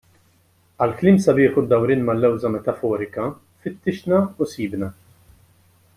[0.85, 3.29] Għall-kliem sabiħ u d-dawrien mal-lewża metaforika,
[3.67, 4.91] fittixna u sibna.